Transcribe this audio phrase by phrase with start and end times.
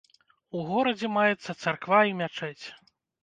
[0.59, 2.65] У горадзе маецца царква і мячэць.